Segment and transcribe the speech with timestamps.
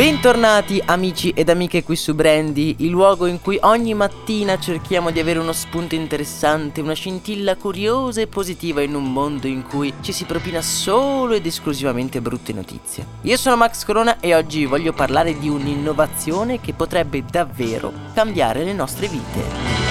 [0.00, 5.20] Bentornati amici ed amiche qui su Brandy, il luogo in cui ogni mattina cerchiamo di
[5.20, 10.12] avere uno spunto interessante, una scintilla curiosa e positiva in un mondo in cui ci
[10.12, 13.04] si propina solo ed esclusivamente brutte notizie.
[13.20, 18.72] Io sono Max Corona e oggi voglio parlare di un'innovazione che potrebbe davvero cambiare le
[18.72, 19.89] nostre vite.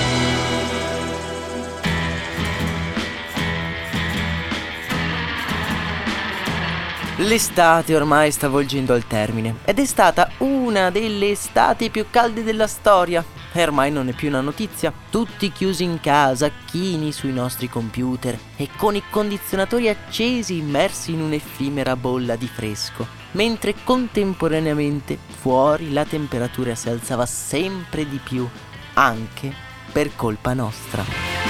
[7.20, 12.66] L'estate ormai sta volgendo al termine ed è stata una delle estati più calde della
[12.66, 13.26] storia.
[13.52, 14.94] E ormai non è più una notizia.
[15.10, 21.20] Tutti chiusi in casa, chini sui nostri computer e con i condizionatori accesi immersi in
[21.20, 23.06] un'effimera bolla di fresco.
[23.32, 28.48] Mentre contemporaneamente fuori la temperatura si alzava sempre di più,
[28.94, 29.54] anche
[29.92, 31.49] per colpa nostra.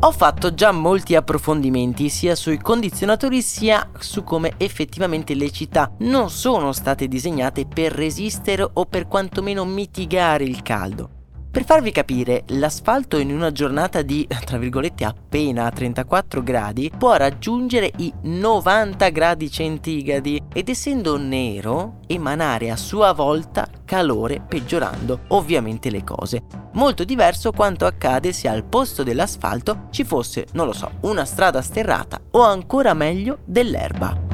[0.00, 6.30] Ho fatto già molti approfondimenti sia sui condizionatori sia su come effettivamente le città non
[6.30, 11.17] sono state disegnate per resistere o per quantomeno mitigare il caldo.
[11.50, 17.90] Per farvi capire, l'asfalto in una giornata di, tra virgolette, appena 34 gradi può raggiungere
[17.96, 26.04] i 90 gradi centigradi ed essendo nero emanare a sua volta calore peggiorando ovviamente le
[26.04, 26.42] cose.
[26.74, 31.62] Molto diverso quanto accade se al posto dell'asfalto ci fosse, non lo so, una strada
[31.62, 34.27] sterrata o ancora meglio dell'erba.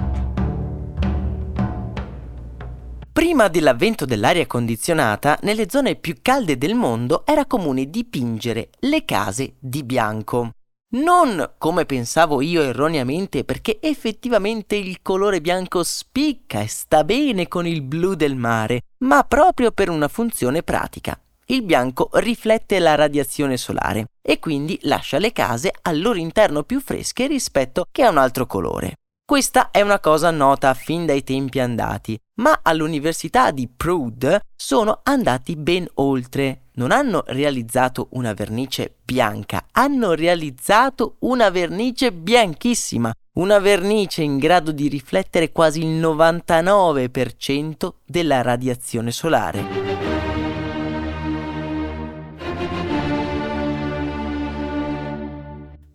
[3.14, 9.54] Prima dell'avvento dell'aria condizionata, nelle zone più calde del mondo era comune dipingere le case
[9.60, 10.50] di bianco.
[10.94, 17.69] Non come pensavo io erroneamente, perché effettivamente il colore bianco spicca e sta bene con
[17.69, 21.16] il blu del mare, ma proprio per una funzione pratica.
[21.47, 26.80] Il bianco riflette la radiazione solare e quindi lascia le case al loro interno più
[26.80, 28.97] fresche rispetto che a un altro colore.
[29.26, 35.56] Questa è una cosa nota fin dai tempi andati, ma all'Università di Prude sono andati
[35.56, 36.64] ben oltre.
[36.74, 44.72] Non hanno realizzato una vernice bianca, hanno realizzato una vernice bianchissima, una vernice in grado
[44.72, 49.94] di riflettere quasi il 99% della radiazione solare.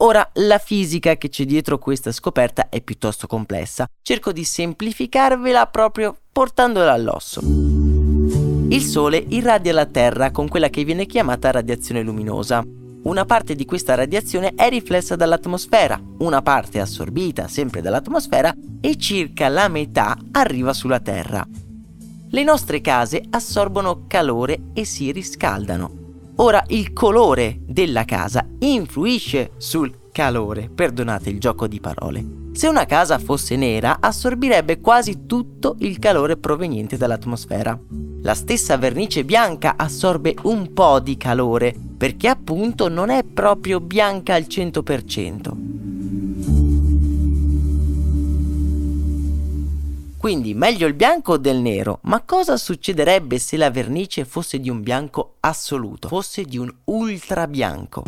[0.09, 3.86] Ora, la fisica che c'è dietro questa scoperta è piuttosto complessa.
[4.02, 7.42] Cerco di semplificarvela proprio portandola all'osso.
[7.44, 12.66] Il Sole irradia la Terra con quella che viene chiamata radiazione luminosa.
[13.03, 18.97] Una parte di questa radiazione è riflessa dall'atmosfera, una parte è assorbita sempre dall'atmosfera e
[18.97, 21.47] circa la metà arriva sulla Terra.
[22.31, 25.97] Le nostre case assorbono calore e si riscaldano.
[26.38, 32.25] Ora il colore della casa influisce sul calore, perdonate il gioco di parole.
[32.52, 37.79] Se una casa fosse nera, assorbirebbe quasi tutto il calore proveniente dall'atmosfera.
[38.22, 44.34] La stessa vernice bianca assorbe un po' di calore, perché appunto non è proprio bianca
[44.35, 45.52] al 100%.
[50.17, 54.82] Quindi meglio il bianco del nero, ma cosa succederebbe se la vernice fosse di un
[54.82, 58.03] bianco assoluto, fosse di un ultra bianco?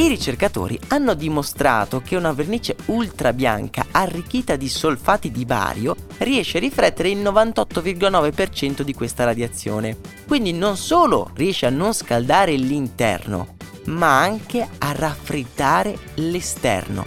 [0.00, 6.56] I ricercatori hanno dimostrato che una vernice ultra bianca arricchita di solfati di bario riesce
[6.56, 9.98] a riflettere il 98,9% di questa radiazione.
[10.26, 13.56] Quindi non solo riesce a non scaldare l'interno,
[13.88, 17.04] ma anche a raffreddare l'esterno.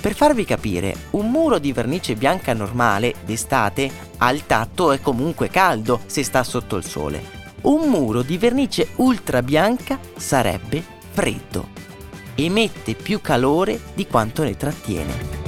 [0.00, 6.00] Per farvi capire, un muro di vernice bianca normale d'estate al tatto è comunque caldo
[6.06, 7.22] se sta sotto il sole.
[7.62, 11.91] Un muro di vernice ultra bianca sarebbe freddo.
[12.44, 15.40] Emette più calore di quanto ne trattiene.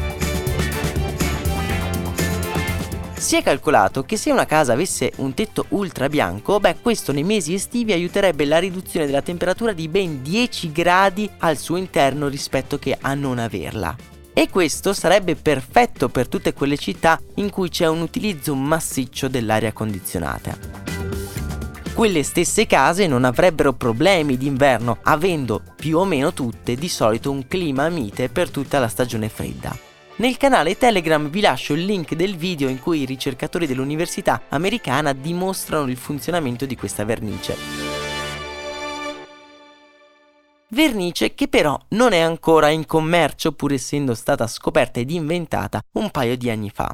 [3.17, 7.25] Si è calcolato che se una casa avesse un tetto ultra bianco, beh, questo nei
[7.25, 12.79] mesi estivi aiuterebbe la riduzione della temperatura di ben 10 gradi al suo interno rispetto
[12.79, 13.97] che a non averla.
[14.33, 19.73] E questo sarebbe perfetto per tutte quelle città in cui c'è un utilizzo massiccio dell'aria
[19.73, 20.74] condizionata.
[21.95, 27.47] Quelle stesse case non avrebbero problemi d'inverno, avendo più o meno tutte di solito un
[27.47, 29.79] clima mite per tutta la stagione fredda.
[30.17, 35.13] Nel canale Telegram vi lascio il link del video in cui i ricercatori dell'università americana
[35.13, 37.57] dimostrano il funzionamento di questa vernice.
[40.71, 46.11] Vernice che però non è ancora in commercio pur essendo stata scoperta ed inventata un
[46.11, 46.91] paio di anni fa.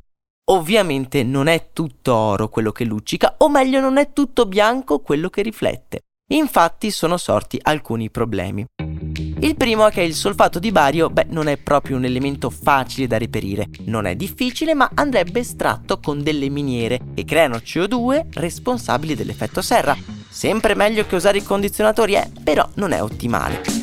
[0.50, 5.28] Ovviamente non è tutto oro quello che luccica, o meglio non è tutto bianco quello
[5.28, 6.00] che riflette.
[6.32, 8.64] Infatti sono sorti alcuni problemi.
[8.78, 13.06] Il primo è che il solfato di bario, beh, non è proprio un elemento facile
[13.06, 13.68] da reperire.
[13.84, 19.96] Non è difficile, ma andrebbe estratto con delle miniere che creano CO2 responsabili dell'effetto serra.
[20.28, 23.79] Sempre meglio che usare i condizionatori, eh, però non è ottimale.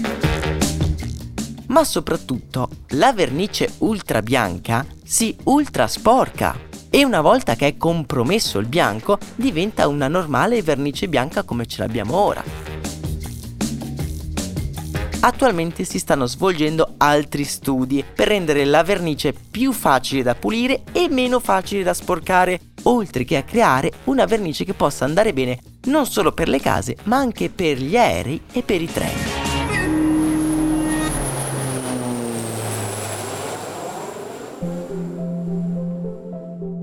[1.77, 6.57] Ma soprattutto, la vernice ultra bianca si ultra sporca
[6.89, 11.81] e una volta che è compromesso il bianco diventa una normale vernice bianca come ce
[11.81, 12.43] l'abbiamo ora.
[15.19, 21.09] Attualmente si stanno svolgendo altri studi per rendere la vernice più facile da pulire e
[21.09, 26.07] meno facile da sporcare, oltre che a creare una vernice che possa andare bene non
[26.07, 29.26] solo per le case, ma anche per gli aerei e per i treni.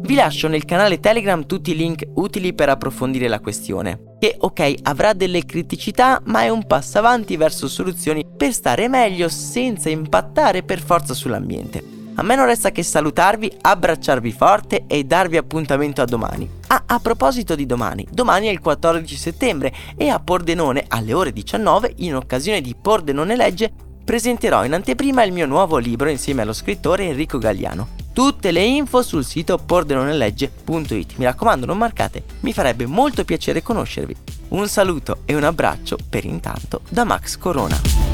[0.07, 4.17] Vi lascio nel canale Telegram tutti i link utili per approfondire la questione.
[4.19, 9.29] Che ok, avrà delle criticità, ma è un passo avanti verso soluzioni per stare meglio
[9.29, 11.83] senza impattare per forza sull'ambiente.
[12.17, 16.49] A me non resta che salutarvi, abbracciarvi forte e darvi appuntamento a domani.
[16.69, 21.33] Ah, a proposito di domani, domani è il 14 settembre e a Pordenone alle ore
[21.33, 23.73] 19, in occasione di Pordenone Legge,
[24.05, 27.89] presenterò in anteprima il mio nuovo libro insieme allo scrittore Enrico Galliano.
[28.13, 31.17] Tutte le info sul sito pordenonellegge.it.
[31.17, 34.15] Mi raccomando, non marcate, mi farebbe molto piacere conoscervi.
[34.51, 38.14] Un saluto e un abbraccio per intanto da Max Corona.